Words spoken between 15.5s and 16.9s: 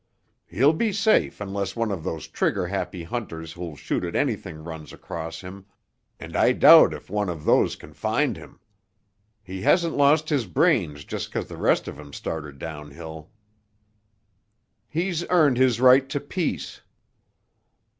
his right to peace."